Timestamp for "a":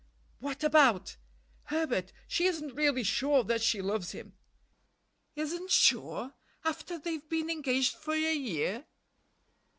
8.15-8.33